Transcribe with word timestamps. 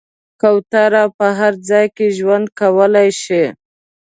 کوتره 0.41 1.03
په 1.17 1.27
هر 1.39 1.53
ځای 1.69 1.85
کې 1.95 2.07
ژوند 2.17 2.45
کولی 2.59 3.09
شي. 3.21 3.43